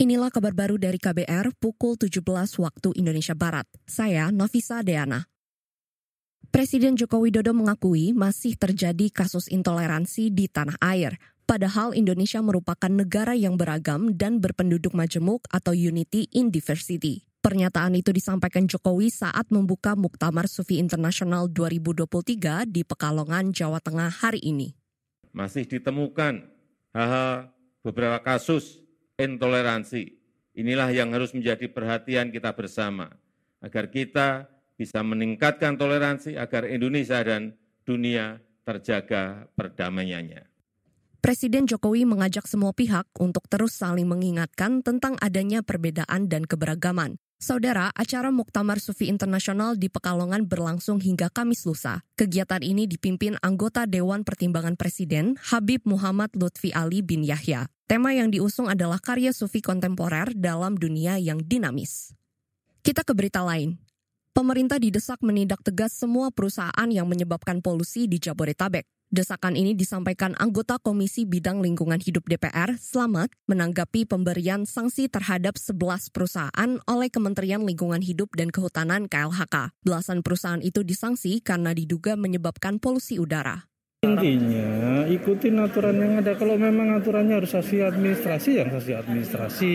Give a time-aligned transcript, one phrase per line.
[0.00, 2.24] Inilah kabar baru dari KBR pukul 17
[2.56, 3.68] waktu Indonesia Barat.
[3.84, 5.28] Saya Novisa Deana.
[6.48, 11.20] Presiden Joko Widodo mengakui masih terjadi kasus intoleransi di tanah air.
[11.44, 17.28] Padahal Indonesia merupakan negara yang beragam dan berpenduduk majemuk atau unity in diversity.
[17.44, 24.40] Pernyataan itu disampaikan Jokowi saat membuka Muktamar Sufi Internasional 2023 di Pekalongan, Jawa Tengah hari
[24.48, 24.72] ini.
[25.36, 26.48] Masih ditemukan
[26.96, 27.52] hal-hal
[27.84, 28.80] beberapa kasus
[29.20, 30.16] intoleransi.
[30.56, 33.12] Inilah yang harus menjadi perhatian kita bersama,
[33.62, 40.48] agar kita bisa meningkatkan toleransi, agar Indonesia dan dunia terjaga perdamaiannya.
[41.20, 47.20] Presiden Jokowi mengajak semua pihak untuk terus saling mengingatkan tentang adanya perbedaan dan keberagaman.
[47.40, 52.04] Saudara, acara Muktamar Sufi Internasional di Pekalongan berlangsung hingga Kamis lusa.
[52.16, 57.68] Kegiatan ini dipimpin anggota Dewan Pertimbangan Presiden Habib Muhammad Lutfi Ali bin Yahya.
[57.90, 62.14] Tema yang diusung adalah karya sufi kontemporer dalam dunia yang dinamis.
[62.86, 63.82] Kita ke berita lain.
[64.30, 68.86] Pemerintah didesak menindak tegas semua perusahaan yang menyebabkan polusi di Jabodetabek.
[69.10, 76.14] Desakan ini disampaikan anggota Komisi Bidang Lingkungan Hidup DPR, Slamet, menanggapi pemberian sanksi terhadap 11
[76.14, 79.74] perusahaan oleh Kementerian Lingkungan Hidup dan Kehutanan KLHK.
[79.82, 83.69] Belasan perusahaan itu disanksi karena diduga menyebabkan polusi udara.
[84.16, 84.70] Intinya
[85.06, 86.32] ikutin aturan yang ada.
[86.34, 89.74] Kalau memang aturannya harus sanksi administrasi, yang sanksi administrasi.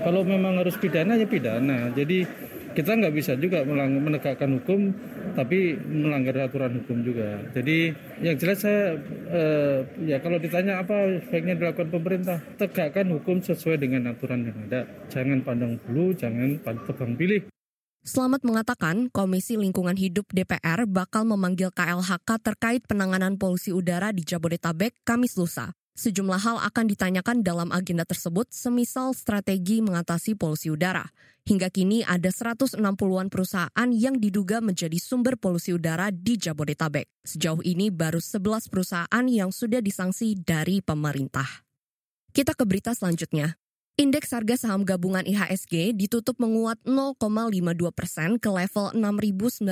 [0.00, 1.92] Kalau memang harus pidana, ya pidana.
[1.92, 2.24] Jadi
[2.72, 4.96] kita nggak bisa juga menegakkan hukum
[5.36, 7.40] tapi melanggar aturan hukum juga.
[7.52, 7.92] Jadi
[8.24, 8.96] yang jelas saya
[9.28, 14.88] eh, ya kalau ditanya apa sebaiknya dilakukan pemerintah, tegakkan hukum sesuai dengan aturan yang ada.
[15.12, 17.44] Jangan pandang bulu, jangan tebang pilih.
[18.02, 25.06] Selamat mengatakan Komisi Lingkungan Hidup DPR bakal memanggil KLHK terkait penanganan polusi udara di Jabodetabek
[25.06, 25.70] Kamis lusa.
[25.94, 31.06] Sejumlah hal akan ditanyakan dalam agenda tersebut, semisal strategi mengatasi polusi udara.
[31.46, 37.06] Hingga kini ada 160-an perusahaan yang diduga menjadi sumber polusi udara di Jabodetabek.
[37.22, 41.46] Sejauh ini baru 11 perusahaan yang sudah disanksi dari pemerintah.
[42.34, 43.61] Kita ke berita selanjutnya.
[44.00, 49.68] Indeks harga saham gabungan IHSG ditutup menguat 0,52 persen ke level 6.957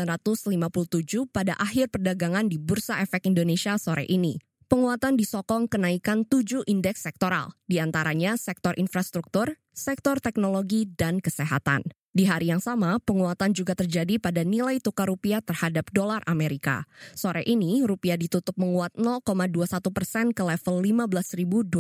[1.32, 4.36] pada akhir perdagangan di Bursa Efek Indonesia sore ini.
[4.69, 11.88] Penguatan disokong kenaikan tujuh indeks sektoral, di antaranya sektor infrastruktur, sektor teknologi, dan kesehatan.
[12.10, 16.82] Di hari yang sama, penguatan juga terjadi pada nilai tukar rupiah terhadap dolar Amerika.
[17.15, 21.70] Sore ini, rupiah ditutup menguat 0,21 persen ke level 15.260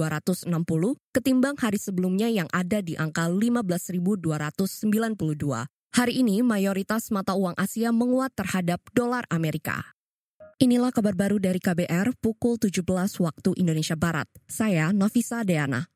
[1.10, 5.66] ketimbang hari sebelumnya yang ada di angka 15.292.
[5.98, 9.82] Hari ini, mayoritas mata uang Asia menguat terhadap dolar Amerika.
[10.62, 12.86] Inilah kabar baru dari KBR pukul 17
[13.18, 14.30] waktu Indonesia Barat.
[14.46, 15.90] Saya Novisa Deana.